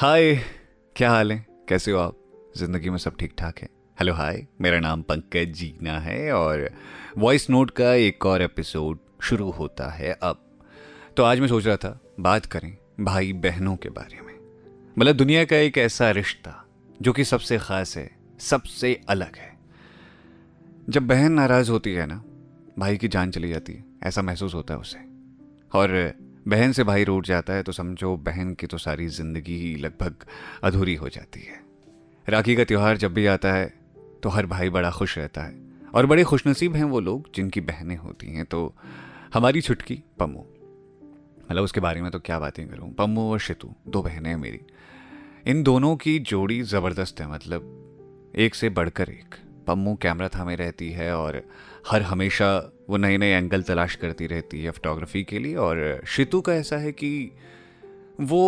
[0.00, 0.34] हाय
[0.96, 1.46] क्या हाल है?
[1.68, 2.16] कैसे हो आप?
[2.56, 3.68] ज़िंदगी में सब ठीक ठाक है।
[4.00, 6.70] हेलो हाय मेरा नाम पंकज जीना है और
[7.18, 10.58] वॉइस नोट का एक और एपिसोड शुरू होता है अब।
[11.16, 14.34] तो आज मैं सोच रहा था, बात करें भाई बहनों के बारे में।
[14.98, 16.66] मतलब दुनिया का एक ऐसा रिश्ता,
[17.02, 19.58] जो कि सबसे ख़ास है, सबसे अलग है।
[20.88, 22.24] जब बहन नाराज़ होती है ना,
[22.78, 24.98] भाई की जान चली जाती है, ऐसा महसूस होता है उसे।
[25.78, 26.14] और
[26.48, 30.24] बहन से भाई रूठ जाता है तो समझो बहन की तो सारी ज़िंदगी ही लगभग
[30.64, 31.60] अधूरी हो जाती है।
[32.26, 33.66] राखी का त्यौहार जब भी आता है
[34.22, 35.54] तो हर भाई बड़ा खुश रहता है।
[35.94, 38.74] और बड़े खुशनसीब हैं वो लोग जिनकी बहनें होती हैं तो
[39.34, 40.44] हमारी छुटकी, पम्मू।
[41.50, 42.92] मतलब उसके बारे में तो क्या बातें करूँ?
[42.94, 44.60] पम्मू और शितु, दो बहनें हैं मेरी।
[45.46, 49.34] इन दोनों की जोड़ी ज़बरदस्त है मतलब एक से बढ़कर एक।
[49.66, 51.42] पम्मू कैमरा थामे रहती है और
[51.90, 52.48] हर हमेशा
[52.90, 56.76] वो नए नए एंगल तलाश करती रहती है फोटोग्राफी के लिए और शितु का ऐसा
[56.76, 57.10] है कि
[58.20, 58.40] वो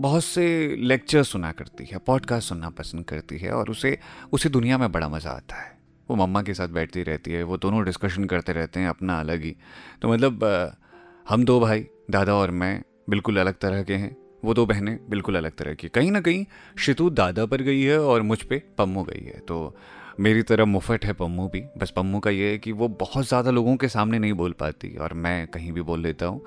[0.00, 0.44] बहुत से
[0.76, 3.98] लेक्चर सुना करती है पॉडकास्ट सुनना पसंद करती है और उसे
[4.32, 5.72] उसे दुनिया में बड़ा मज़ा आता है।
[6.08, 9.42] वो मम्मा के साथ बैठती रहती है, वो दोनों डिस्कशन करते रहते हैं अपना अलग
[9.42, 9.56] ही।
[10.02, 10.44] तो मतलब
[11.28, 15.36] हम दो भाई, दादा और मैं, बिल्कुल अलग तरह के हैं। वो दो बहनें बिल्कुल
[15.36, 16.44] अलग तरह की कहीं ना कहीं
[16.78, 19.76] शितु दादा पर गई है और मुझ पे पम्मू गई है। तो
[20.20, 23.50] मेरी तरह मुफट है पम्मू भी। बस पम्मू का ये है कि वो बहुत ज़्यादा
[23.50, 26.44] लोगों के सामने नहीं बोल पाती और मैं कहीं भी बोल लेता हूँ।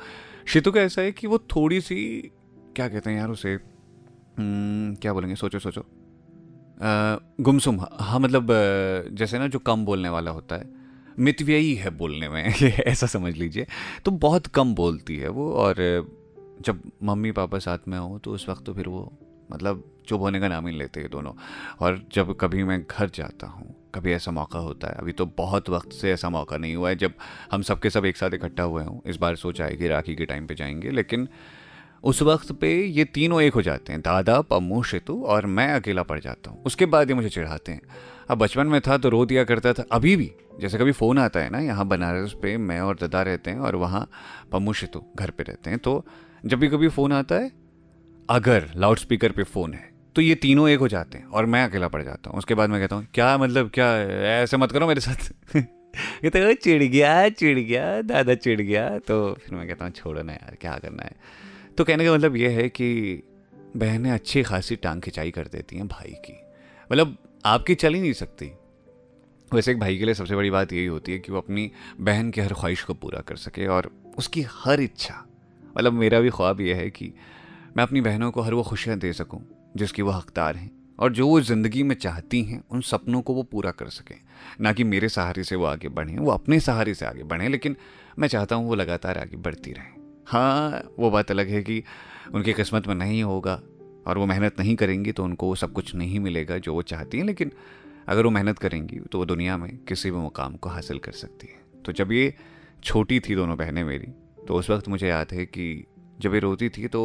[0.48, 1.98] शितु का ऐसा है कि वो थोड़ी सी
[2.76, 3.54] क्या कहते हैं यार उसे?
[4.38, 5.36] हम्म, क्या बोलेंगे?
[5.36, 5.86] सोचो सोचो।
[7.42, 8.48] गुमसुम हाँ मतलब
[9.14, 10.70] जैसे ना जो कम बोलने वाला होता है।
[11.20, 12.44] मितव्ययी है बोलने में
[12.88, 13.66] ऐसा समझ लीजिए।
[14.06, 15.76] तो बहुत कम बोलती है वो और
[16.62, 19.12] जब मम्मी पापा साथ में हो तो उस वक्त तो फिर वो
[19.52, 21.33] मतलब चुप होने का नाम ही लेते हैं दोनों।
[21.80, 25.69] और जब कभी मैं घर जाता हूँ, कभी ऐसा मौका होता है, अभी तो बहुत
[25.69, 27.13] वक्त से ऐसा मौका नहीं हुआ है, जब
[27.52, 30.25] हम सब के सब एक साथ इकट्ठा हुए हों, इस बार सोचा कि राखी के
[30.25, 31.28] टाइम पे जाएँगे, लेकिन
[32.03, 36.03] उस वक्त पे ये तीनों एक हो जाते हैं, दादा, पम्मू, शेतु और मैं अकेला
[36.03, 37.81] पड़ जाता हूँ। उसके बाद ये मुझे चिढ़ाते हैं।
[38.30, 41.39] अब बचपन में था तो रो दिया करता था, अभी भी, जैसे कभी फ़ोन आता
[41.39, 44.09] है ना, यहाँ बनारस पे मैं और दादा रहते हैं और वहाँ
[44.51, 46.06] पम्मू, शेतु घर पे रहते हैं तो
[46.46, 47.51] जब भी कभी फ़ोन आता है,
[48.29, 51.63] अगर लाउड स्पीकर पे फ़ोन है तो ये तीनों एक हो जाते हैं और मैं
[51.63, 53.88] अकेला पड़ जाता हूँ। उसके बाद मैं कहता हूँ, क्या मतलब क्या
[54.41, 55.55] ऐसे मत करो मेरे साथ?
[56.23, 60.22] ये तो चिड़ गया चिड़ गया, दादा चिड़ गया। तो फिर मैं कहता हूँ, छोड़ो
[60.22, 61.11] ना यार, क्या करना है?
[61.78, 63.23] तो कहने का मतलब ये है कि
[63.75, 66.34] बहनें अच्छी खासी टांग खिंचाई कर देती हैं भाई की।
[66.91, 68.51] मतलब आपकी चल ही नहीं सकती।
[69.53, 72.31] वैसे एक भाई के लिए सबसे बड़ी बात यही होती है कि वो अपनी बहन
[72.31, 75.25] की हर ख्वाहिश को पूरा कर सके और उसकी हर इच्छा
[75.78, 77.13] मतलब मेरा भी ख्वाब यह है कि
[77.78, 79.41] मैं अपनी बहनों को हर वो खुशियाँ दे सकूँ।
[79.78, 83.44] जिसकी वो हकदार हैं और जो वो ज़िंदगी में चाहती हैं, उन सपनों को वो
[83.44, 84.16] पूरा कर सकें।
[84.62, 87.76] ना कि मेरे सहारे से वो आगे बढ़ें, वो अपने सहारे से आगे बढ़ें, लेकिन
[88.20, 89.96] मैं चाहता हूँ वो लगातार आगे बढ़ती रहें।
[90.28, 91.84] हाँ वो बात अलग है कि
[92.34, 93.62] उनकी किस्मत में नहीं होगा
[94.08, 97.26] और वो मेहनत नहीं करेंगी तो उनको सब कुछ नहीं मिलेगा जो वो चाहती हैं,
[97.26, 97.52] लेकिन
[98.08, 101.48] अगर वो मेहनत करेंगी तो वो दुनिया में किसी भी मुकाम को हासिल कर सकती
[101.48, 102.34] है। तो जब ये
[102.84, 104.12] छोटी थी दोनों बहनें मेरी
[104.48, 105.86] तो उस वक्त मुझे याद है कि
[106.22, 107.02] जब ये रोती थी तो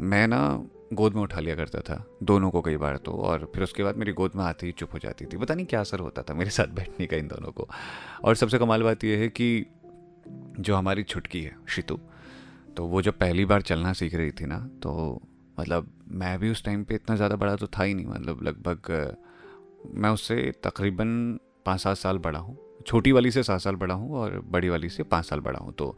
[0.00, 0.40] मैं ना
[0.90, 3.96] गोद में उठा लिया करता था, दोनों को कई बार तो और फिर उसके बाद
[3.96, 6.34] मेरी गोद में आते ही चुप हो जाती थी। पता नहीं क्या असर होता था
[6.34, 7.68] मेरे साथ बैठने का इन दोनों को।
[8.24, 9.66] और सबसे कमाल बात यह है कि
[10.60, 11.98] जो हमारी छुटकी है, शितु
[12.76, 15.20] तो वो जब पहली बार चलना सीख रही थी ना तो
[15.58, 19.16] मतलब मैं भी उस टाइम पे इतना ज़्यादा बड़ा तो था ही नहीं मतलब लगभग,
[19.94, 22.56] मैं उससे तकरीबन पाँच सात साल बड़ा हूँ।
[22.86, 25.72] छोटी वाली से सात साल बड़ा हूँ और बड़ी वाली से पाँच साल बड़ा हूँ
[25.72, 25.96] तो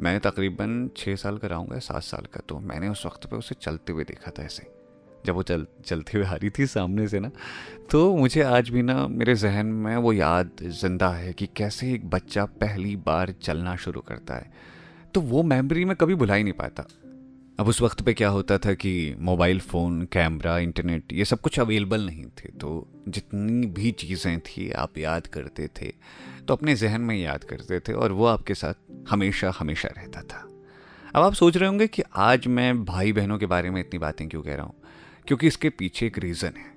[0.00, 3.54] मैंने तकरीबन छः साल का रहूँगा सात साल का तो मैंने उस वक्त पे उसे
[3.54, 4.66] चलते हुए देखा था ऐसे।
[5.26, 7.30] जब वो चल, चलते हुए आ रही थी सामने से ना
[7.90, 12.08] तो मुझे आज भी ना मेरे जहन में वो याद ज़िंदा है कि कैसे एक
[12.10, 14.52] बच्चा पहली बार चलना शुरू करता है।
[15.14, 16.84] तो वो मेमोरी में कभी भुला ही नहीं पाता।
[17.58, 21.58] अब उस वक्त पे क्या होता था कि मोबाइल फ़ोन, कैमरा, इंटरनेट, ये सब कुछ
[21.60, 25.92] अवेलेबल नहीं थे। तो जितनी भी चीज़ें थी, आप याद करते थे
[26.48, 28.74] तो अपने जहन में याद करते थे और वो आपके साथ
[29.10, 30.46] हमेशा हमेशा रहता था।
[31.14, 34.28] अब आप सोच रहे होंगे कि आज मैं भाई बहनों के बारे में इतनी बातें
[34.28, 34.74] क्यों कह रहा हूँ?
[35.26, 36.74] क्योंकि इसके पीछे एक रीज़न है।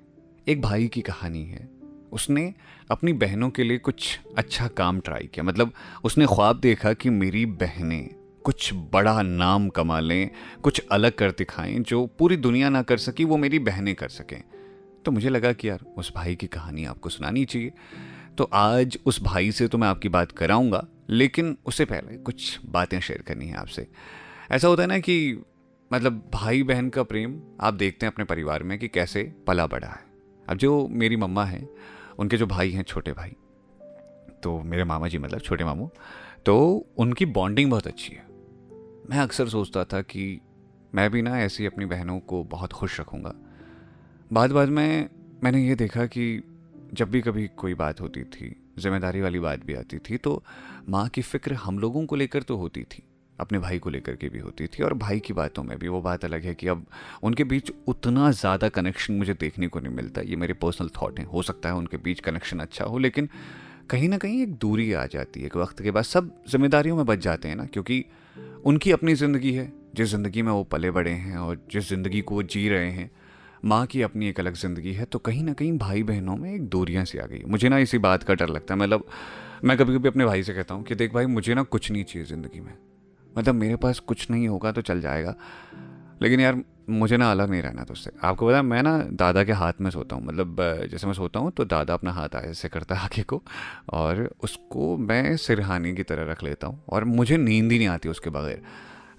[0.48, 1.68] एक भाई की कहानी है।
[2.12, 2.52] उसने
[2.90, 5.72] अपनी बहनों के लिए कुछ अच्छा काम ट्राई किया। मतलब
[6.04, 8.08] उसने ख्वाब देखा कि मेरी बहनें
[8.44, 10.30] कुछ बड़ा नाम कमा लें,
[10.62, 14.42] कुछ अलग कर दिखाएँ, जो पूरी दुनिया ना कर सकी, वो मेरी बहनें कर सकें।
[15.04, 17.72] तो मुझे लगा कि यार, उस भाई की कहानी आपको सुनानी चाहिए।
[18.38, 23.00] तो आज उस भाई से तो मैं आपकी बात कराऊँगा, लेकिन उससे पहले कुछ बातें
[23.00, 23.86] शेयर करनी है आपसे।
[24.50, 25.42] ऐसा होता है ना कि
[25.92, 29.88] मतलब भाई बहन का प्रेम, आप देखते हैं अपने परिवार में कि कैसे पला बड़ा
[29.88, 30.04] है।
[30.48, 31.68] अब जो मेरी मम्मा हैं,
[32.18, 33.36] उनके जो भाई हैं, छोटे भाई
[34.42, 35.90] तो मेरे मामा जी मतलब छोटे मामू
[36.46, 38.33] तो उनकी बॉन्डिंग बहुत अच्छी है।
[39.04, 40.40] मैं अक्सर सोचता था कि
[40.94, 43.32] मैं भी ना ऐसी अपनी बहनों को बहुत खुश रखूँगा।
[44.30, 45.08] बाद बाद में
[45.44, 46.42] मैंने ये देखा कि
[46.94, 50.42] जब भी कभी कोई बात होती थी, ज़िम्मेदारी वाली बात भी आती थी तो
[50.88, 53.02] माँ की फ़िक्र हम लोगों को लेकर तो होती थी,
[53.38, 56.00] अपने भाई को लेकर के भी होती थी, और भाई की बातों में भी वो
[56.02, 56.86] बात अलग है कि अब
[57.22, 61.26] उनके बीच उतना ज़्यादा कनेक्शन मुझे देखने को नहीं मिलता। ये मेरे पर्सनल थाट हैं,
[61.26, 63.28] हो सकता है उनके बीच कनेक्शन अच्छा हो, लेकिन
[63.90, 67.04] कहीं ना कहीं एक दूरी आ जाती है, एक वक्त के बाद। सब जिम्मेदारियों में
[67.06, 68.04] बच जाते हैं ना, क्योंकि
[68.64, 72.34] उनकी अपनी ज़िंदगी है। जिस ज़िंदगी में वो पले बड़े हैं और जिस ज़िंदगी को
[72.34, 73.10] वो जी रहे हैं,
[73.64, 76.68] माँ की अपनी एक अलग ज़िंदगी है तो कहीं ना कहीं भाई बहनों में एक
[76.68, 79.04] दूरियाँ सी आ गई। मुझे ना इसी बात का डर लगता है। मतलब
[79.64, 82.04] मैं कभी कभी अपने भाई से कहता हूँ कि, देख भाई, मुझे ना कुछ नहीं
[82.04, 82.74] चाहिए ज़िंदगी में।
[83.32, 85.34] मतलब मेरे पास कुछ नहीं होगा तो चल जाएगा।
[86.22, 89.52] लेकिन यार मुझे ना अलग नहीं रहना तो उससे आपको पता मैं ना दादा के
[89.52, 90.56] हाथ में सोता हूँ। मतलब
[90.90, 93.42] जैसे मैं सोता हूँ तो दादा अपना हाथ ऐसे करता है आगे को
[93.92, 98.08] और उसको मैं सिरहानी की तरह रख लेता हूँ और मुझे नींद ही नहीं आती
[98.08, 98.62] उसके बगैर।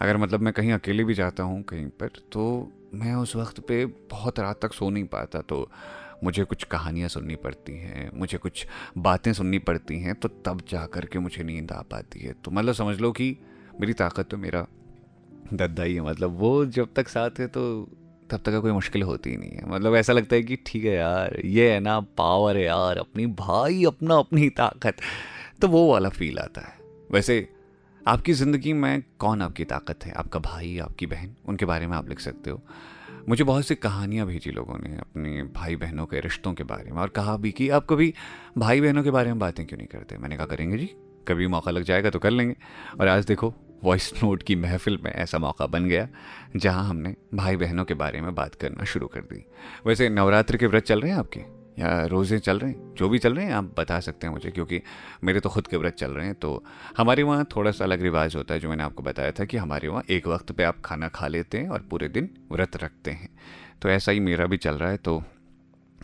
[0.02, 3.86] अगर मतलब मैं कहीं अकेले भी जाता हूँ कहीं पर तो मैं उस वक्त पे
[4.12, 5.70] बहुत रात तक सो नहीं पाता। तो
[6.24, 8.66] मुझे कुछ कहानियाँ सुननी पड़ती हैं, मुझे कुछ
[8.98, 12.52] बातें सुननी पड़ती हैं तो तब जा कर के मुझे नींद आ पाती है। तो
[12.52, 13.36] मतलब समझ लो कि
[13.80, 14.66] मेरी ताकत तो मेरा
[15.54, 17.64] दद्दा ही है। मतलब वो जब तक साथ है तो
[18.30, 20.94] तब तक कोई मुश्किल होती ही नहीं है। मतलब ऐसा लगता है कि ठीक है
[20.94, 25.02] यार, ये है ना पावर है यार, अपनी भाई, अपना, अपनी ताकत।
[25.62, 26.74] तो वो वाला फील आता है।
[27.12, 27.48] वैसे,
[28.02, 30.12] आपकी ज़िंदगी में कौन आपकी ताकत है?
[30.12, 31.36] आपका भाई, आपकी बहन?
[31.46, 32.62] उनके बारे में आप लिख सकते हो।
[33.30, 37.02] मुझे बहुत सी कहानियाँ भेजी लोगों ने अपने भाई बहनों के रिश्तों के बारे में
[37.02, 38.14] और कहा भी कि आप कभी
[38.58, 40.18] भाई बहनों के बारे में बातें क्यों नहीं करते?
[40.18, 40.86] मैंने कहा, करेंगे जी,
[41.28, 42.56] कभी मौका लग जाएगा तो कर लेंगे।
[43.00, 43.54] और आज देखो
[43.86, 46.08] वॉइस नोट की महफिल में ऐसा मौका बन गया,
[46.56, 49.46] जहाँ हमने भाई बहनों के बारे में बात करना शुरू कर दी।
[49.86, 51.40] वैसे नवरात्र के व्रत चल रहे हैं आपके?
[51.80, 52.94] या रोज़े चल रहे हैं?
[52.96, 54.82] जो भी चल रहे हैं, आप बता सकते हैं मुझे, क्योंकि
[55.24, 56.64] मेरे तो खुद के व्रत चल रहे हैं तो
[56.98, 59.88] हमारे वहाँ थोड़ा सा अलग रिवाज होता है, जो मैंने आपको बताया था कि हमारे
[59.88, 63.30] वहाँ एक वक्त पे आप खाना खा लेते हैं और पूरे दिन व्रत रखते हैं।
[63.82, 65.22] तो ऐसा ही मेरा भी चल रहा है तो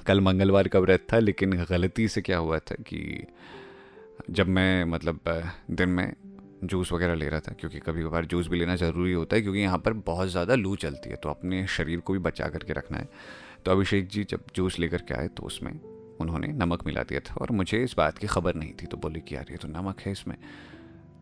[0.07, 3.25] कल मंगलवार का व्रत था, लेकिन गलती से क्या हुआ था कि
[4.29, 5.19] जब मैं मतलब
[5.71, 6.13] दिन में
[6.63, 9.59] जूस वगैरह ले रहा था, क्योंकि कभी कभार जूस भी लेना ज़रूरी होता है, क्योंकि
[9.59, 12.97] यहाँ पर बहुत ज़्यादा लू चलती है तो अपने शरीर को भी बचा करके रखना
[12.97, 13.09] है।
[13.65, 15.71] तो अभिषेक जी जब जूस लेकर के आए तो उसमें
[16.21, 19.19] उन्होंने नमक मिला दिया था, और मुझे इस बात की खबर नहीं थी तो बोले
[19.19, 20.37] कि यार ये तो नमक है इसमें।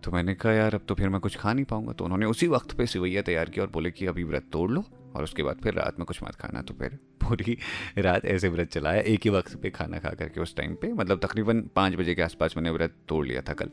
[0.03, 2.47] तो मैंने कहा, यार, अब तो फिर मैं कुछ खा नहीं पाऊँगा। तो उन्होंने उसी
[2.47, 4.83] वक्त पे सिवैया तैयार किया और बोले कि, अभी व्रत तोड़ लो,
[5.15, 7.57] और उसके बाद फिर रात में कुछ मत खाना। तो फिर पूरी
[7.97, 11.19] रात ऐसे व्रत चलाया, एक ही वक्त पे खाना खा करके उस टाइम पे मतलब
[11.19, 13.69] तकरीबन पाँच बजे के आसपास मैंने व्रत तोड़ लिया था कल।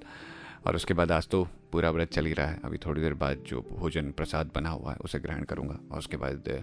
[0.66, 1.42] और उसके बाद आज तो
[1.72, 4.92] पूरा व्रत चल ही रहा है। अभी थोड़ी देर बाद जो भोजन प्रसाद बना हुआ
[4.92, 6.62] है, उसे ग्रहण करूँगा और उसके बाद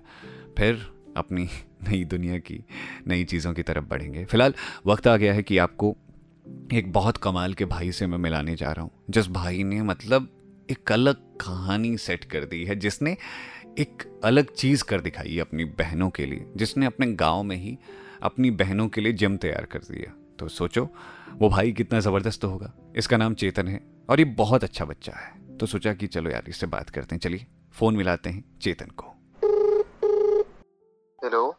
[0.57, 0.85] फिर
[1.17, 1.44] अपनी
[1.89, 2.63] नई दुनिया की,
[3.07, 4.53] नई चीज़ों की तरफ़ बढ़ेंगे। फ़िलहाल
[4.85, 5.95] वक्त आ गया है कि आपको
[6.73, 10.29] एक बहुत कमाल के भाई से मैं मिलाने जा रहा हूँ, जिस भाई ने मतलब
[10.69, 13.17] एक अलग कहानी सेट कर दी है, जिसने
[13.79, 17.77] एक अलग चीज़ कर दिखाई है अपनी बहनों के लिए, जिसने अपने गाँव में ही
[18.23, 20.89] अपनी बहनों के लिए जिम तैयार कर दिया तो सोचो,
[21.33, 25.57] वो भाई कितना ज़बरदस्त होगा। इसका नाम चेतन है। और ये बहुत अच्छा बच्चा है।
[25.57, 29.05] तो सोचा कि चलो यार इससे बात करते हैं। चलिए फ़ोन मिलाते हैं चेतन को।
[31.19, 31.50] हेलो।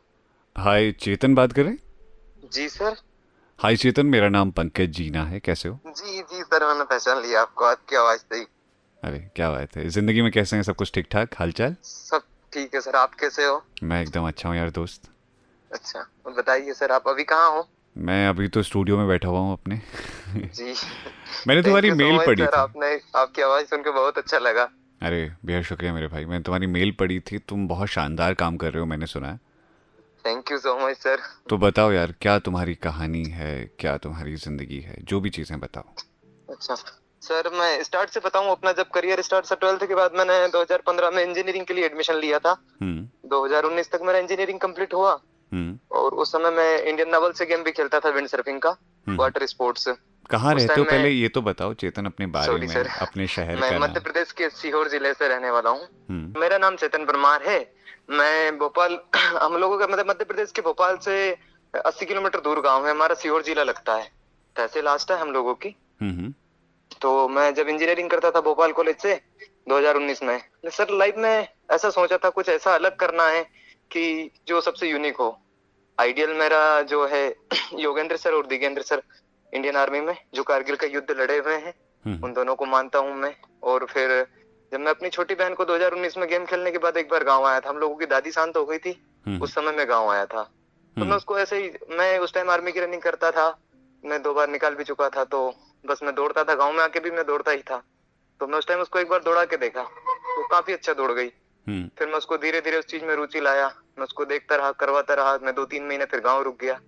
[0.56, 2.48] हाय चेतन बात कर रहे हैं?
[2.52, 2.96] जी सर।
[3.58, 5.78] हाय चेतन मेरा नाम पंकज जीना है। कैसे हो?
[5.86, 8.42] जी जी सर मैंने पहचान लिया आपको। आपकी आवाज़ से
[9.02, 10.62] अरे क्या बात है। ज़िंदगी में कैसे हैं?
[10.62, 11.34] सब कुछ ठीक ठाक?
[11.38, 11.76] हालचाल?
[11.82, 13.62] सब ठीक है सर। आप कैसे हो?
[13.82, 15.10] मैं एकदम अच्छा हूँ यार दोस्त।
[15.70, 16.06] अच्छा
[16.36, 17.68] बताइए सर आप अभी कहाँ हो?
[17.98, 19.80] मैं अभी तो स्टूडियो में बैठा हुआ हूँ अपने।
[20.36, 20.74] जी।
[21.46, 24.70] मैंने तुम्हारी मेल पढ़ी सर आपने आपकी आवाज़ सुनकर बहुत अच्छा लगा।
[25.02, 28.70] अरे बेहद शुक्रिया मेरे भाई। मैंने तुम्हारी मेल पढ़ी थी तुम बहुत शानदार काम कर
[28.70, 29.40] रहे हो मैंने सुना है।
[30.26, 34.80] Thank you so much sir तो बताओ यार क्या तुम्हारी कहानी है क्या तुम्हारी ज़िंदगी
[34.80, 34.96] है?
[35.00, 35.84] जो भी चीज़ें बताओ।
[36.50, 36.74] अच्छा।
[37.22, 41.10] सर मैं स्टार्ट से बताऊँ अपना जब करियर स्टार्ट से ट्वेल्थ के बाद मैंने 2015
[41.10, 45.20] में इंजीनियरिंग के लिए एडमिशन लिया था। 2019 हम्म। तक मेरा इंजीनियरिंग कंप्लीट हुआ।
[45.92, 48.70] और उस समय मैं इंडियन नवल से गेम भी खेलता था विंड सर्फिंग का
[49.06, 49.88] वाटर हम्म। स्पोर्ट्स
[50.30, 53.78] कहाँ रहते हो पहले ये तो बताओ चेतन अपने बारे में सर, अपने शहर मैं
[53.78, 57.58] मध्य प्रदेश के सीहोर ज़िले से रहने वाला हूँ। मेरा नाम चेतन परमार है।
[58.10, 58.98] मैं भोपाल
[59.42, 61.16] हम लोगों का मतलब मध्य प्रदेश के भोपाल से
[61.74, 64.10] अस्सी किलोमीटर दूर गाँव है हमारा सीहोर जिला लगता है।
[64.56, 66.34] तहसील लास्ट है हम लोगों की। हम्म, हम्म।
[67.00, 69.20] तो मैं जब इंजीनियरिंग करता था भोपाल कॉलेज से
[69.68, 73.46] 2019 में सर लाइफ में ऐसा सोचा था कुछ ऐसा अलग करना है
[73.90, 75.36] कि जो सबसे यूनिक हो
[75.98, 77.26] आइडियल मेरा जो है
[77.78, 79.02] योगेंद्र सर और दिगेंद्र सर
[79.52, 81.74] इंडियन आर्मी में जो कारगिल का युद्ध लड़े हुए हैं
[82.04, 84.10] हम्म। उन दोनों को मानता हूँ मैं और फिर
[84.72, 87.44] जब मैं अपनी छोटी बहन को 2019 में गेम खेलने के बाद एक बार गाँव
[87.44, 90.10] आया था हम लोगों की दादी शांत हो गई थी हम्म। उस समय मैं गाँव
[90.10, 93.30] आया था तो मैं हम्म। उसको ऐसे ही मैं उस टाइम आर्मी की रनिंग करता
[93.30, 93.46] था
[94.04, 95.46] मैं दो बार निकाल भी चुका था तो
[95.84, 97.82] बस मैं दौड़ता था गाँव में आके भी मैं दौड़ता ही था
[98.40, 101.28] तो मैं उस टाइम उसको एक बार दौड़ा के देखा तो काफ़ी अच्छा दौड़ गई।
[101.98, 103.66] फिर मैं उसको धीरे धीरे उस चीज़ में रुचि लाया।
[103.98, 106.80] मैं उसको देखता रहा करवाता रहा मैं दो तीन महीने फिर गाँव रुक गया।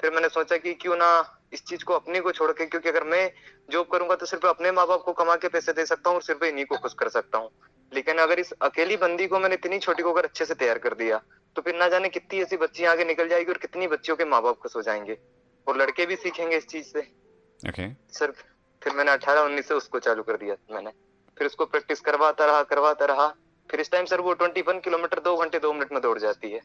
[0.00, 1.08] फिर मैंने सोचा कि क्यों ना
[1.52, 3.30] इस चीज़ को अपने को छोड़ के क्योंकि अगर मैं
[3.70, 6.22] जॉब करूँगा तो सिर्फ़ अपने माँ बाप को कमा के पैसे दे सकता हूँ और
[6.22, 7.50] सिर्फ़ इन्हीं को खुश कर सकता हूँ।
[7.92, 10.94] लेकिन अगर इस अकेली बंदी को मैंने इतनी छोटी को अगर अच्छे से तैयार कर
[10.94, 11.20] दिया
[11.56, 14.42] तो फिर ना जाने कितनी ऐसी बच्ची आगे निकल जाएगी और कितनी बच्चियों के माँ
[14.42, 15.16] बाप खुश हो जाएँगे।
[15.66, 17.00] और लड़के भी सीखेंगे इस चीज़ से।
[17.60, 17.88] Okay.
[18.12, 18.32] सर
[18.82, 20.90] फिर मैंने अठारह उन्नीस से उसको चालू कर दिया मैंने।
[21.36, 23.26] फिर उसको प्रैक्टिस करवाता रहा करवाता रहा।
[23.70, 26.50] फिर इस टाइम सर वो ट्वेंटी वन किलोमीटर दो घंटे दो मिनट में दौड़ जाती
[26.50, 26.60] है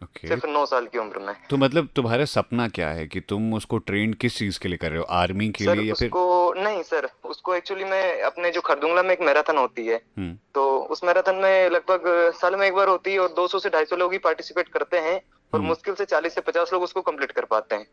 [0.00, 0.28] okay.
[0.28, 3.78] सिर्फ़ नौ साल की उम्र में तो मतलब तुम्हारा सपना क्या है कि तुम उसको
[3.78, 6.62] ट्रेन किस चीज़ के लिए कर रहे हो आर्मी के सर, लिए या उसको फिर
[6.64, 10.78] नहीं सर उसको एक्चुअली मैं अपने जो खरदुंगला में एक मैराथन होती है हम्म। तो
[10.90, 14.12] उस मैराथन में लगभग साल में एक बार होती है और 200 से 250 लोग
[14.12, 17.44] ही पार्टिसिपेट करते हैं और हम्म। मुश्किल से 40 से 50 लोग उसको कंप्लीट कर
[17.44, 17.86] पाते हैं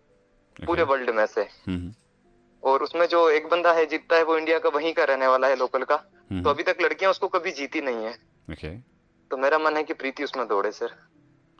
[0.65, 1.91] पूरे वर्ल्ड में से हम्म,
[2.63, 5.47] और उसमें जो एक बंदा है जीतता है वो इंडिया का वहीं का रहने वाला
[5.47, 5.95] है लोकल का।
[6.31, 8.17] तो अभी तक लड़कियाँ उसको कभी जीती नहीं है
[8.51, 8.69] ओके
[9.31, 10.93] तो मेरा मन है कि प्रीति उसमें दौड़े सर।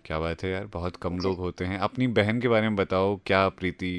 [0.05, 3.15] क्या बात है यार बहुत कम लोग होते हैं। अपनी बहन के बारे में बताओ
[3.25, 3.91] क्या प्रीति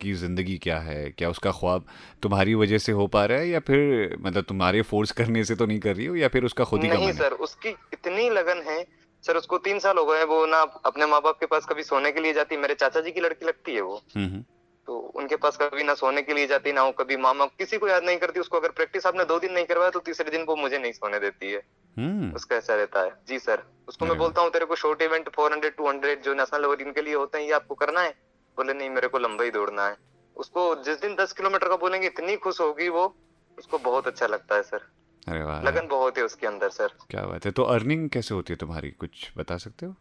[0.00, 1.10] की ज़िंदगी क्या है?
[1.10, 1.86] क्या उसका ख्वाब
[2.22, 5.66] तुम्हारी वजह से हो पा रहा है या फिर मतलब तुम्हारे फोर्स करने से तो
[5.66, 8.84] नहीं कर रही हो या फिर उसका खुद ही नहीं सर उसकी इतनी लगन है
[9.24, 12.12] सर उसको तीन साल हो गए वो ना अपने माँ बाप के पास कभी सोने
[12.12, 14.44] के लिए जाती मेरे चाचा जी की लड़की लगती है वो। हम्म, हम्म,
[14.88, 17.88] तो उनके पास कभी ना सोने के लिए जाती ना वो कभी मामा किसी को
[17.88, 20.56] याद नहीं करती उसको अगर प्रैक्टिस आपने दो दिन नहीं करवाया तो तीसरे दिन वो
[20.56, 21.62] मुझे नहीं सोने देती है।
[21.98, 25.28] हम्म। उसका ऐसा रहता है। जी सर उसको मैं बोलता हूँ तेरे को short event
[25.28, 28.10] four hundred two hundred जो नेशनल लेवल इनके लिए होते हैं ये आपको करना है?
[28.56, 29.96] बोले नहीं मेरे को लंबा ही दौड़ना है।
[30.36, 33.16] उसको जिस दिन दस किलोमीटर का बोलेंगे इतनी खुश होगी वो
[33.58, 34.90] उसको बहुत अच्छा लगता है सर।
[35.28, 38.52] अरे वाह। लगन बहुत है उसके अंदर सर। क्या बात है। तो अर्निंग कैसे होती
[38.52, 38.90] है तुम्हारी?
[38.90, 39.94] कुछ बता सकते हो?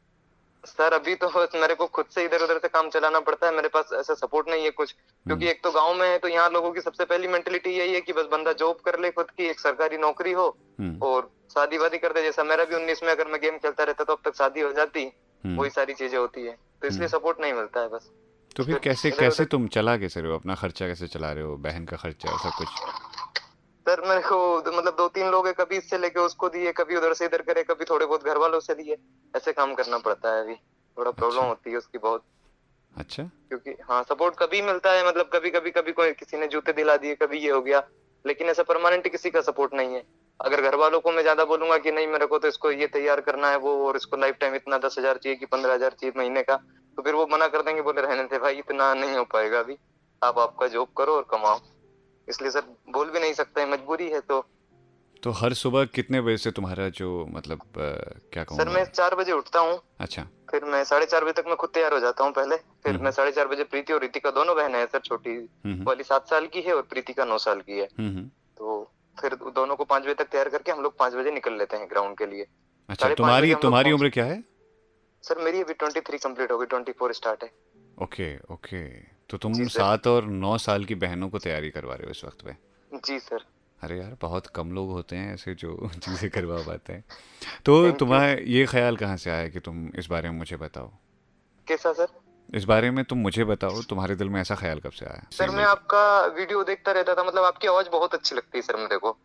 [0.67, 3.67] सर अभी तो मेरे को खुद से इधर उधर से काम चलाना पड़ता है मेरे
[3.67, 4.91] पास ऐसा सपोर्ट नहीं है कुछ।
[5.25, 8.01] क्योंकि एक तो गाँव में है तो यहाँ लोगों की सबसे पहली मेंटेलिटी यही है
[8.01, 11.77] कि बस बंदा जॉब कर ले खुद की एक सरकारी नौकरी हो हम्म, और शादी
[11.77, 14.19] वादी कर दे जैसा मेरा भी उन्नीस में अगर मैं गेम खेलता रहता तो अब
[14.25, 15.11] तक शादी हो जाती
[15.43, 18.09] हम्म। वही सारी चीज़ें होती है। तो इसलिए सपोर्ट नहीं मिलता है बस।
[18.55, 20.37] तो फिर फिर कैसे कैसे तुम चला कैसे रहे हो?
[20.37, 21.57] अपना खर्चा कैसे चला रहे हो?
[21.57, 22.67] बहन का खर्चा सब कुछ?
[23.87, 27.13] सर मेरे को मतलब दो तीन लोग है कभी इससे लेके उसको दिए कभी उधर
[27.13, 28.97] से इधर करे कभी थोड़े बहुत घर वालों से दिए।
[29.33, 30.55] ऐसे काम करना पड़ता है अभी।
[30.97, 32.23] थोड़ा प्रॉब्लम अच्छा। होती है उसकी बहुत।
[32.93, 36.73] अच्छा। क्योंकि हाँ सपोर्ट कभी मिलता है मतलब कभी कभी कभी कोई किसी ने जूते
[36.73, 37.81] दिला दिए कभी ये हो गया।
[38.25, 40.03] लेकिन ऐसा परमानेंट किसी का सपोर्ट नहीं है।
[40.39, 43.21] अगर घर वालों को मैं ज़्यादा बोलूँगा कि नहीं मेरे को तो इसको ये तैयार
[43.21, 46.13] करना है वो और इसको लाइफ टाइम इतना दस हज़ार चाहिए कि पंद्रह हज़ार चाहिए
[46.17, 46.55] महीने का
[46.97, 49.77] तो फिर वो मना कर देंगे बोले रहने थे भाई इतना नहीं हो पाएगा अभी।
[50.21, 51.59] आप आपका जॉब करो और कमाओ।
[52.27, 54.45] इसलिए सर बोल भी नहीं सकते मजबूरी है तो।
[55.23, 58.83] तो हर सुबह कितने बजे से तुम्हारा जो मतलब अ, क्या कहूँ सर मैं?
[58.85, 61.99] चार बजे उठता हूँ। अच्छा। फिर मैं साढ़े चार बजे तक मैं खुद तैयार हो
[61.99, 64.85] जाता हूँ पहले। फिर हम्म। मैं साढ़े चार बजे प्रीति और रितिका दोनों बहनें हैं
[64.85, 65.29] सर छोटी
[65.65, 68.27] हम्म वाली सात साल की है और प्रीति का नौ साल की है। हम्म हम्म।
[68.57, 71.77] तो फिर दोनों को पाँच बजे तक तैयार करके हम लोग पाँच बजे निकल लेते
[71.77, 72.45] हैं ग्राउंड के लिए।
[72.89, 74.43] अच्छा तुम्हारी तुम्हारी उम्र क्या है?
[75.23, 77.51] सर मेरी अभी ट्वेंटी थ्री कंप्लीट होगी ट्वेंटी फोर स्टार्ट है।
[78.03, 78.81] Okay okay.
[79.29, 82.41] तो तुम सात और नौ साल की बहनों को तैयारी करवा रहे हो इस वक्त
[82.45, 82.55] पे?
[83.05, 83.45] जी सर।
[83.81, 87.03] अरे यार बहुत कम लोग होते हैं ऐसे जो चीज़ें करवा पाते हैं।
[87.65, 90.91] तो तुम्हारा ये ख्याल कहाँ से आया कि तुम इस बारे में मुझे बताओ?
[91.67, 92.07] कैसा सर?
[92.53, 95.27] इस बारे में तुम मुझे बताओ तुम्हारे दिल में ऐसा ख्याल कब से आया?
[95.31, 98.75] सर मैं आपका वीडियो देखता रहता था मतलब आपकी आवाज़ बहुत अच्छी लगती है सर
[98.75, 99.17] मेरे को।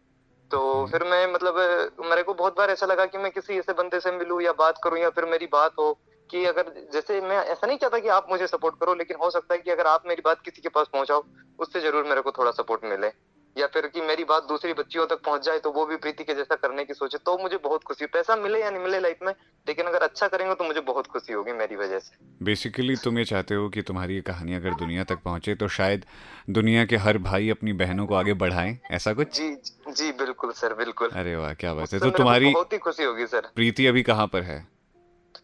[0.50, 1.54] तो हम्म। फिर मैं मतलब
[2.00, 4.74] मेरे को बहुत बार ऐसा लगा कि मैं किसी ऐसे बंदे से मिलूं या बात
[4.84, 6.00] करूँ या फिर मेरी बात हो।
[6.32, 9.54] कि अगर जैसे मैं ऐसा नहीं चाहता कि आप मुझे सपोर्ट करो लेकिन हो सकता
[9.54, 11.24] है कि अगर आप मेरी बात किसी के पास पहुंचाओ
[11.58, 13.10] उससे ज़रूर मेरे को थोड़ा सपोर्ट मिले।
[13.56, 16.34] या फिर कि मेरी बात दूसरी बच्चियों तक पहुँच जाए तो वो भी प्रीति के
[16.34, 19.32] जैसा करने की सोचे तो मुझे बहुत खुशी। पैसा मिले या नहीं मिले लाइफ में
[19.66, 23.24] लेकिन अगर अच्छा करेंगे तो मुझे बहुत खुशी होगी मेरी वजह से। बेसिकली तुम ये
[23.24, 26.06] चाहते हो कि तुम्हारी ये कहानी अगर दुनिया तक पहुँचे तो शायद
[26.50, 29.36] दुनिया के हर भाई अपनी बहनों को आगे बढ़ाएँ ऐसा कुछ?
[29.36, 29.56] जी
[29.90, 33.26] जी बिल्कुल सर बिल्कुल। अरे वाह क्या बात है। तो तुम्हारी बहुत ही खुशी होगी
[33.26, 34.60] सर प्रीति अभी कहाँ पर है?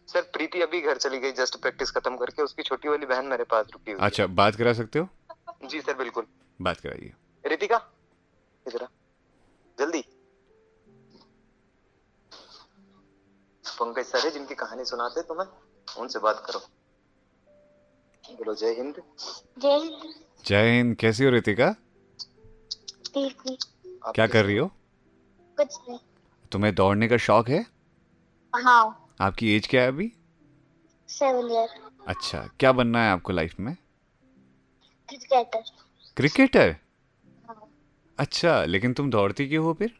[0.09, 3.43] सर प्रीति अभी घर चली गई जस्ट प्रैक्टिस खत्म करके उसकी छोटी वाली बहन मेरे
[3.51, 5.07] पास रुकी हुई अच्छा बात करा सकते हो?
[5.65, 6.25] जी सर बिल्कुल।
[6.59, 7.13] बात कराइए।
[7.45, 7.77] रितिका
[8.65, 8.87] इधर
[9.77, 10.03] जल्दी।
[13.63, 15.47] पंकज सर है जिनकी कहानी सुनाते तुम्हें
[16.01, 16.59] उनसे बात करो।
[18.23, 19.01] बोलो जय हिंद।
[19.59, 20.13] जय हिंद।
[20.45, 21.71] जय हिंद। कैसी हो रितिका?
[23.13, 23.41] ठीक
[24.15, 24.67] क्या कर रही हो?
[25.57, 25.99] कुछ नहीं।
[26.51, 27.65] तुम्हें दौड़ने का शौक है?
[28.53, 30.11] हाँ। आपकी एज क्या है अभी?
[31.09, 31.69] सेवन ईयर
[32.07, 33.75] अच्छा क्या बनना है आपको लाइफ में?
[35.09, 35.63] क्रिकेटर
[36.17, 36.75] क्रिकेटर
[37.47, 37.69] हाँ।
[38.19, 39.93] अच्छा लेकिन तुम दौड़ती क्यों हो फिर?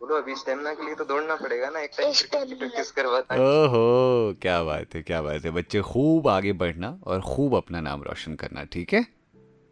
[0.00, 4.62] बोलो अभी स्टेमिना के लिए तो दौड़ना पड़ेगा ना एक प्रैक्टिस करवाता है। ओहो क्या
[4.64, 8.64] बात है क्या बात है। बच्चे खूब आगे बढ़ना और खूब अपना नाम रोशन करना
[8.72, 9.04] ठीक है?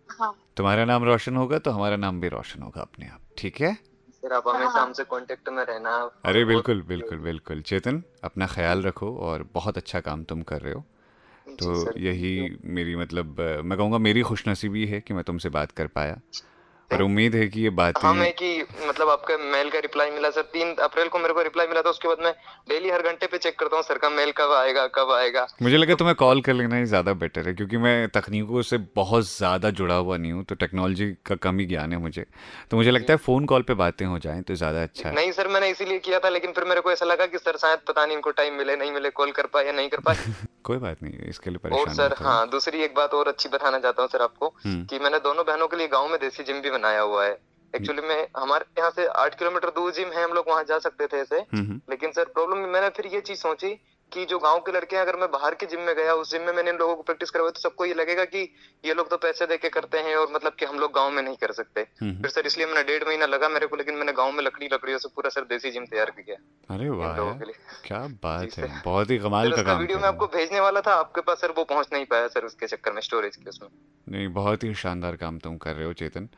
[0.09, 3.77] हाँ। तुम्हारा नाम रोशन होगा तो हमारा नाम भी रोशन होगा अपने आप ठीक है?
[4.25, 9.17] सर आप हमेशा हमसे कांटेक्ट में रहना। अरे बिल्कुल बिल्कुल बिल्कुल। चेतन अपना ख्याल रखो
[9.17, 10.85] और बहुत अच्छा काम तुम कर रहे हो।
[11.49, 16.21] तो यही मेरी मतलब मैं कहूँगा मेरी खुशनसीबी है कि मैं तुमसे बात कर पाया।
[16.91, 18.51] और उम्मीद है कि ये बात हाँ मैं कि
[18.89, 21.91] मतलब आपका मेल का रिप्लाई मिला सर तीन अप्रैल को मेरे को रिप्लाई मिला था
[21.91, 22.33] उसके बाद मैं
[22.69, 25.77] डेली हर घंटे पे चेक करता हूँ सर का मेल कब आएगा कब आएगा। मुझे
[25.77, 29.71] लगा तुम्हें कॉल कर लेना ही ज़्यादा बेटर है क्योंकि मैं तकनीकों से बहुत ज़्यादा
[29.73, 32.25] जुड़ा हुआ नहीं हूँ तो टेक्नोलॉजी का कम ही ज्ञान है मुझे।
[32.71, 35.33] तो मुझे लगता है फ़ोन कॉल पे बातें हो जाएँ तो ज़्यादा अच्छा है। नहीं
[35.33, 38.07] सर मैंने इसीलिए किया था लेकिन फिर मेरे को ऐसा लगा कि सर शायद पता
[38.07, 40.17] नहीं इनको टाइम मिले नहीं मिले कॉल कर पाए या नहीं कर पाए।
[40.65, 43.79] कोई बात नहीं इसके लिए परेशान और सर हाँ दूसरी एक बात और अच्छी बताना
[43.79, 46.61] चाहता हूँ सर आपको हम्म। कि मैंने दोनों बहनों के लिए गाँव में देसी जिम
[46.61, 47.39] भी बनाया हुआ है।
[47.77, 51.07] एक्चुअली में हमारे यहाँ से आठ किलोमीटर दूर जिम है हम लोग वहाँ जा सकते
[51.07, 53.81] थे ऐसे। हम्म, हम्म। लेकिन सर प्रॉब्लम मैंने फिर ये चीज़ सोची
[54.13, 56.43] कि जो गाँव के लड़के हैं अगर मैं बाहर के जिम में गया उस जिम
[56.43, 58.43] में मैंने इन लोगों को प्रैक्टिस करवाई तो सबको ये लगेगा कि
[58.85, 61.23] ये लोग तो पैसे दे के करते हैं और मतलब कि हम लोग गाँव में
[61.23, 64.13] नहीं कर सकते। हम्म, फिर सर इसलिए मैंने डेढ़ महीना लगा मेरे को लेकिन मैंने
[64.13, 66.37] गाँव में लकड़ी लकड़ियों से पूरा सर देसी जिम तैयार किया
[66.75, 67.19] अरे वाह
[67.85, 71.21] क्या बात है बहुत ही कमाल का काम वीडियो में आपको भेजने वाला था आपके
[71.21, 73.69] पास सर वो पहुँच नहीं पाया सर उसके चक्कर में स्टोरेज के उसमें।
[74.09, 76.29] नहीं बहुत ही शानदार काम तुम कर रहे हो चेतन।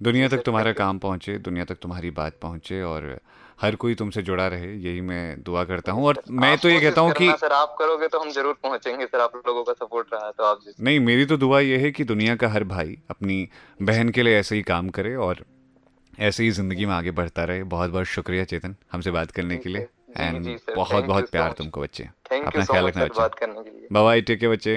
[0.00, 3.18] दुनिया तक तुम्हारा काम पहुँचे दुनिया तक तुम्हारी बात पहुँचे और
[3.60, 7.00] हर कोई तुमसे जुड़ा रहे यही मैं दुआ करता हूँ। और मैं तो ये कहता
[7.00, 10.30] हूँ कि सर आप करोगे तो हम ज़रूर पहुँचेंगे सर आप लोगों का सपोर्ट रहा
[10.30, 13.48] तो आप नहीं मेरी तो दुआ ये है कि दुनिया का हर भाई अपनी
[13.82, 15.44] बहन के लिए ऐसे ही काम करे और
[16.20, 19.68] ऐसे ही ज़िंदगी में आगे बढ़ता रहे। बहुत बहुत शुक्रिया चेतन हमसे बात करने के
[19.68, 19.86] लिए।
[20.18, 24.76] एंड बहुत बहुत प्यार तुमको बच्चे। अपना ख्याल रखना बच्चे। बाय टेक के बच्चे।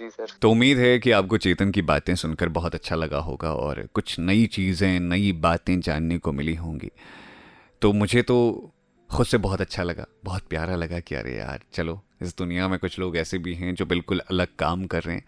[0.00, 3.52] जी सर। तो उम्मीद है कि आपको चेतन की बातें सुनकर बहुत अच्छा लगा होगा
[3.54, 6.90] और कुछ नई चीज़ें, नई बातें जानने को मिली होंगी।
[7.82, 8.36] तो मुझे तो
[9.10, 12.78] खुद से बहुत अच्छा लगा, बहुत प्यारा लगा कि अरे यार, चलो, इस दुनिया में
[12.78, 15.24] कुछ लोग ऐसे भी हैं जो बिल्कुल अलग काम कर रहे हैं।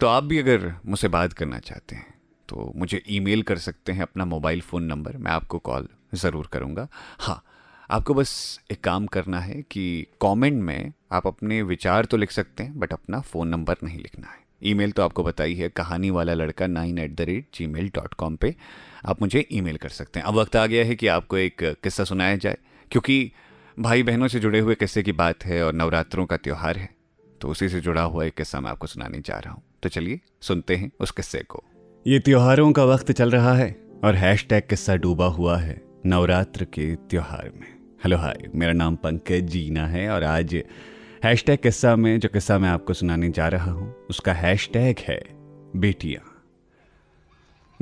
[0.00, 2.14] तो आप भी अगर मुझसे बात करना चाहते हैं
[2.48, 6.88] तो मुझे ईमेल कर सकते हैं अपना मोबाइल फ़ोन नंबर, मैं आपको कॉल ज़रूर करूँगा।
[7.18, 7.42] हाँ
[7.90, 12.62] आपको बस एक काम करना है कि कमेंट में आप अपने विचार तो लिख सकते
[12.62, 16.34] हैं बट अपना फ़ोन नंबर नहीं लिखना है। ईमेल तो आपको बताई है, कहानी वाला
[16.34, 18.54] लड़का nine eight the rate Gmail dot com पर
[19.06, 22.04] आप मुझे ईमेल कर सकते हैं। अब वक्त आ गया है कि आपको एक किस्सा
[22.04, 22.58] सुनाया जाए,
[22.90, 23.32] क्योंकि
[23.76, 26.88] भाई बहनों से जुड़े हुए किस्से की बात है और नवरात्रों का त्यौहार है
[27.40, 30.20] तो उसी से जुड़ा हुआ एक किस्सा मैं आपको सुनाने जा रहा हूँ। तो चलिए
[30.40, 31.64] सुनते हैं उस किस्से को।
[32.06, 33.70] ये त्योहारों का वक्त चल रहा है
[34.04, 38.96] और हैश टैग किस्सा डूबा हुआ है नवरात्र के त्योहार में। हेलो, हाय, मेरा नाम
[38.96, 40.54] पंकज जीना है और आज
[41.24, 44.96] हैश टैग किस्सा में, जो किस्सा मैं आपको सुनाने जा रहा हूँ, उसका हैश टैग
[44.98, 45.24] है
[45.76, 46.22] बेटियाँ।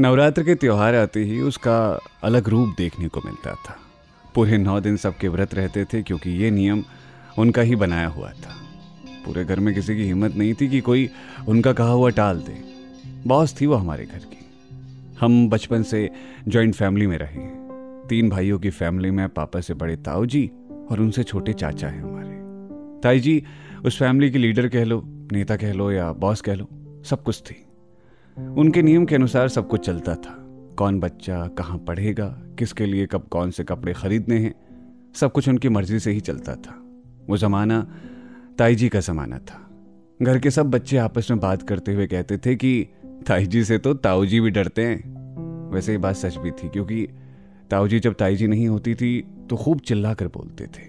[0.01, 3.79] नवरात्र के त्यौहार आते ही उसका अलग रूप देखने को मिलता था।
[4.35, 6.85] पूरे नौ दिन सबके व्रत रहते थे, क्योंकि ये नियम
[7.39, 8.57] उनका ही बनाया हुआ था।
[9.25, 11.11] पूरे घर में किसी की हिम्मत नहीं थी कि कोई
[11.49, 12.63] उनका कहा हुआ टाल दे।
[13.27, 14.51] बॉस थी वो हमारे घर की।
[15.21, 16.11] हम बचपन से
[16.49, 17.68] जॉइंट फैमिली में रहे हैं।
[18.09, 20.51] तीन भाइयों की फैमिली में पापा से बड़े ताऊ जी
[20.91, 22.37] और उनसे छोटे चाचा हैं हमारे।
[23.03, 23.43] ताई जी
[23.85, 26.69] उस फैमिली की लीडर कह लो, नेता कह लो या बॉस कह लो,
[27.05, 27.65] सब कुछ थी।
[28.37, 30.35] उनके नियम के अनुसार सब कुछ चलता था।
[30.79, 32.27] कौन बच्चा कहाँ पढ़ेगा,
[32.59, 34.55] किसके लिए कब कौन से कपड़े खरीदने हैं,
[35.15, 36.75] सब कुछ उनकी मर्ज़ी से ही चलता था।
[37.29, 37.81] वो ज़माना
[38.59, 39.65] ताई जी का ज़माना था।
[40.23, 42.89] घर के सब बच्चे आपस में बात करते हुए कहते थे कि
[43.27, 46.69] ताई जी से तो ताऊ जी भी डरते हैं। वैसे ये बात सच भी थी,
[46.69, 47.09] क्योंकि
[47.71, 49.11] ताऊ जी जब ताई जी नहीं होती थी
[49.51, 50.87] तो खूब चिल्ला कर बोलते थे।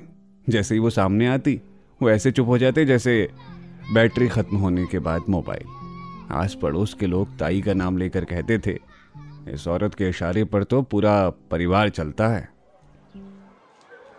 [0.48, 1.60] जैसे ही वो सामने आती,
[2.02, 3.28] वो ऐसे चुप हो जाते जैसे
[3.94, 5.66] बैटरी ख़त्म होने के बाद मोबाइल।
[6.34, 8.78] आस पड़ोस के लोग ताई का नाम लेकर कहते थे,
[9.48, 12.48] इस औरत के इशारे पर तो पूरा परिवार चलता है।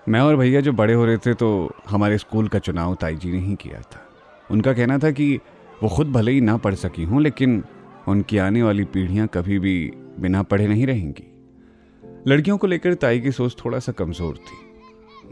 [0.08, 1.48] मैं और भैया जो बड़े हो रहे थे तो
[1.88, 4.06] हमारे स्कूल का चुनाव ताई जी ने ही किया था।
[4.50, 5.34] उनका कहना था कि
[5.82, 7.62] वो खुद भले ही ना पढ़ सकी हूँ, लेकिन
[8.08, 11.26] उनकी आने वाली पीढ़ियाँ कभी भी बिना पढ़े नहीं रहेंगी।
[12.26, 14.56] लड़कियों को लेकर ताई की सोच थोड़ा सा कमज़ोर थी।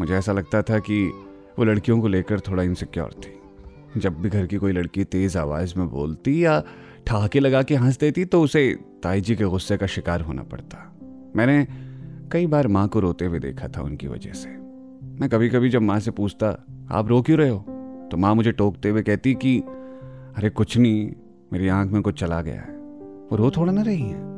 [0.00, 1.12] मुझे ऐसा लगता था कि
[1.58, 5.74] वो लड़कियों को लेकर थोड़ा इनसिक्योर थी। जब भी घर की कोई लड़की तेज़ आवाज़
[5.76, 6.64] में बोलती या
[7.06, 10.96] ठहाके लगा के हंस देती तो उसे ताई जी के गुस्से का शिकार होना पड़ता।
[11.36, 11.66] मैंने
[12.32, 14.48] कई बार माँ को रोते हुए देखा था उनकी वजह से।
[15.20, 17.58] मैं कभी कभी जब माँ से पूछता, आप रो क्यों रहे हो?
[18.10, 19.58] तो माँ मुझे टोकते हुए कहती कि,
[20.36, 21.12] अरे कुछ नहीं,
[21.52, 22.76] मेरी आँख में कुछ चला गया है।
[23.30, 24.37] वो रो थोड़ा ना रही है?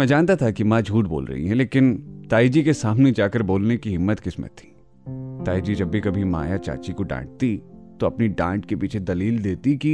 [0.00, 1.94] मैं जानता था कि माँ झूठ बोल रही है, लेकिन
[2.30, 4.68] ताई जी के सामने जाकर बोलने की हिम्मत किस्मत थी।
[5.46, 7.56] ताई जी जब भी कभी माँ या चाची को डांटती
[8.00, 9.92] तो अपनी डांट के पीछे दलील देती कि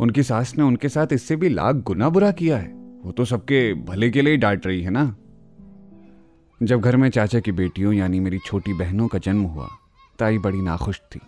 [0.00, 2.68] उनकी सास ने उनके साथ इससे भी लाख गुना बुरा किया है।
[3.02, 5.04] वो तो सबके भले के लिए डांट रही है ना?
[6.60, 9.68] जब घर में चाचा की बेटियों यानी मेरी छोटी बहनों का जन्म हुआ,
[10.18, 11.20] ताई बड़ी नाखुश थी।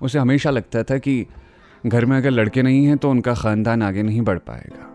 [0.00, 1.24] उसे हमेशा लगता था कि
[1.86, 4.88] घर में अगर लड़के नहीं हैं तो उनका ख़ानदान आगे नहीं बढ़ पाएगा।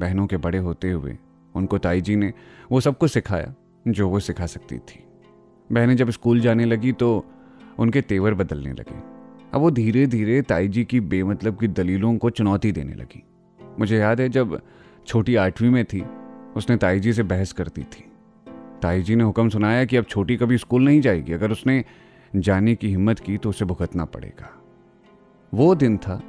[0.00, 1.16] बहनों के बड़े होते हुए
[1.56, 2.32] उनको ताई जी ने
[2.72, 3.54] वो सब कुछ सिखाया,
[3.88, 5.02] जो वो सिखा सकती थी।
[5.70, 7.24] बहनें जब स्कूल जाने लगी तो
[7.78, 8.98] उनके तेवर बदलने लगे।
[9.54, 13.22] अब वो धीरे धीरे ताई जी की बेमतलब की दलीलों को चुनौती देने लगी।
[13.78, 14.60] मुझे याद है जब
[15.06, 16.04] छोटी आठवीं में थी,
[16.56, 18.04] उसने ताई जी से बहस करती थी।
[18.82, 21.84] ताई जी ने हुक्म सुनाया कि अब छोटी कभी स्कूल नहीं जाएगी, अगर उसने
[22.36, 24.50] जाने की हिम्मत की तो उसे भुगतना पड़ेगा।
[25.52, 26.20] वो दिन था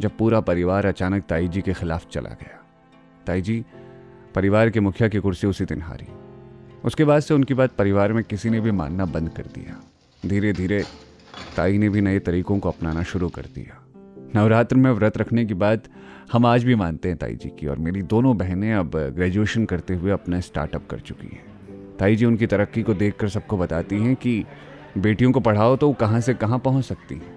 [0.00, 2.62] जब पूरा परिवार अचानक ताई जी के खिलाफ चला गया।
[3.26, 3.64] ताई जी
[4.34, 6.06] परिवार के मुखिया की कुर्सी उसी दिन हारी।
[6.84, 9.80] उसके बाद से उनकी बात परिवार में किसी ने भी मानना बंद कर दिया।
[10.22, 10.82] धीरे धीरे
[11.56, 13.80] ताई ने भी नए तरीकों को अपनाना शुरू कर दिया।
[14.36, 15.84] नवरात्र में व्रत रखने की बात
[16.32, 19.94] हम आज भी मानते हैं ताई जी की और मेरी दोनों बहनें अब ग्रेजुएशन करते
[19.94, 24.14] हुए अपना स्टार्टअप कर चुकी हैं। ताई जी उनकी तरक्की को देखकर सबको बताती हैं
[24.16, 24.44] कि
[24.98, 27.32] बेटियों को पढ़ाओ तो वो कहाँ से कहाँ पहुँच सकती हैं।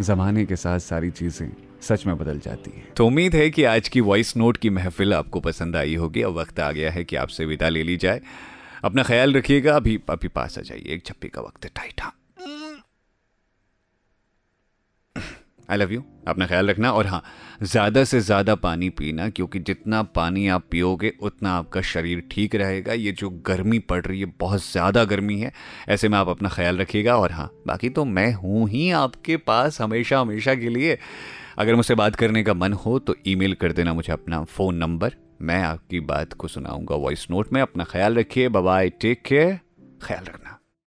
[0.00, 1.48] ज़माने के साथ सारी चीज़ें
[1.82, 5.14] सच में बदल जाती है। तो उम्मीद है कि आज की वॉइस नोट की महफिल
[5.14, 8.20] आपको पसंद आई होगी। अब वक्त आ गया है कि आपसे विदा ले ली जाए।
[8.84, 12.16] अपना ख्याल रखिएगा, अभी अभी पास आ जाइए। एक छप्पी का वक्त है टाइट हाँ।
[15.68, 17.22] आई लव यू अपना ख्याल रखना और हाँ
[17.62, 22.92] ज़्यादा से ज़्यादा पानी पीना, क्योंकि जितना पानी आप पियोगे, उतना आपका शरीर ठीक रहेगा।
[22.92, 25.52] ये जो गर्मी पड़ रही है, बहुत ज़्यादा गर्मी है,
[25.88, 29.80] ऐसे में आप अपना ख्याल रखिएगा और हाँ बाकी तो मैं हूँ ही आपके पास
[29.80, 30.98] हमेशा हमेशा के लिए।
[31.60, 35.14] अगर मुझसे बात करने का मन हो तो ईमेल कर देना मुझे अपना फ़ोन नंबर।
[35.42, 39.58] मैं आपकी बात को सुनाऊँगा वॉइस नोट में। अपना ख्याल रखिए। बाय टेक केयर
[40.02, 40.49] ख्याल रखना।